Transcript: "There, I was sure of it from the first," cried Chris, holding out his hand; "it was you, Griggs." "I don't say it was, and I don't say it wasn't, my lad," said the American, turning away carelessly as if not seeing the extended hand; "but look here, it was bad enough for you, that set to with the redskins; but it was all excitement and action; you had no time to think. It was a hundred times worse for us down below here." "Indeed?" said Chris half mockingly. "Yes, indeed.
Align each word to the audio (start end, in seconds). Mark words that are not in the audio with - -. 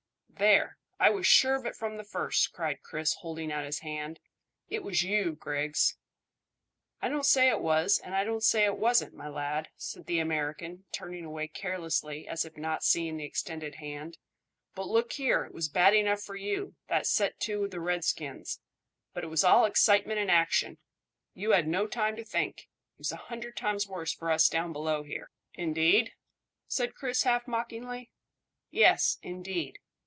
"There, 0.43 0.79
I 0.99 1.11
was 1.11 1.27
sure 1.27 1.53
of 1.53 1.67
it 1.67 1.75
from 1.75 1.97
the 1.97 2.03
first," 2.03 2.51
cried 2.51 2.81
Chris, 2.81 3.13
holding 3.19 3.51
out 3.51 3.63
his 3.63 3.81
hand; 3.81 4.19
"it 4.69 4.81
was 4.81 5.03
you, 5.03 5.33
Griggs." 5.33 5.97
"I 6.99 7.09
don't 7.09 7.27
say 7.27 7.47
it 7.49 7.61
was, 7.61 7.99
and 7.99 8.15
I 8.15 8.23
don't 8.23 8.41
say 8.43 8.65
it 8.65 8.75
wasn't, 8.79 9.13
my 9.13 9.27
lad," 9.27 9.69
said 9.77 10.07
the 10.07 10.17
American, 10.17 10.85
turning 10.91 11.25
away 11.25 11.47
carelessly 11.47 12.27
as 12.27 12.43
if 12.43 12.57
not 12.57 12.83
seeing 12.83 13.17
the 13.17 13.23
extended 13.23 13.75
hand; 13.75 14.17
"but 14.73 14.87
look 14.87 15.13
here, 15.13 15.45
it 15.45 15.53
was 15.53 15.69
bad 15.69 15.93
enough 15.93 16.23
for 16.23 16.35
you, 16.35 16.73
that 16.87 17.05
set 17.05 17.39
to 17.41 17.59
with 17.61 17.69
the 17.69 17.79
redskins; 17.79 18.61
but 19.13 19.23
it 19.23 19.27
was 19.27 19.43
all 19.43 19.65
excitement 19.65 20.19
and 20.19 20.31
action; 20.31 20.79
you 21.35 21.51
had 21.51 21.67
no 21.67 21.85
time 21.85 22.15
to 22.15 22.25
think. 22.25 22.61
It 22.95 22.97
was 22.97 23.11
a 23.11 23.17
hundred 23.27 23.55
times 23.55 23.87
worse 23.87 24.11
for 24.15 24.31
us 24.31 24.49
down 24.49 24.73
below 24.73 25.03
here." 25.03 25.29
"Indeed?" 25.53 26.13
said 26.67 26.95
Chris 26.95 27.21
half 27.21 27.47
mockingly. 27.47 28.09
"Yes, 28.71 29.19
indeed. 29.21 29.77